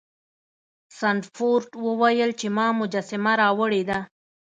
سنډفورډ 0.97 1.67
وویل 1.87 2.31
چې 2.39 2.47
ما 2.57 2.67
مجسمه 2.79 3.31
راوړې 3.41 3.81
ده. 3.89 3.99